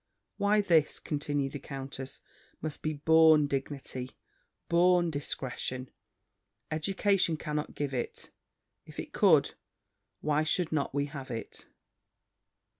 "Why 0.37 0.61
this," 0.61 0.99
continued 0.99 1.51
the 1.51 1.59
countess, 1.59 2.21
"must 2.59 2.81
be 2.81 2.93
born 2.93 3.45
dignity 3.45 4.17
born 4.67 5.11
discretion 5.11 5.91
Education 6.71 7.37
cannot 7.37 7.75
give 7.75 7.93
it: 7.93 8.31
if 8.83 8.99
it 8.99 9.13
could, 9.13 9.53
why 10.19 10.41
should 10.41 10.71
not 10.71 10.95
we 10.95 11.05
have 11.05 11.29
it?" 11.29 11.67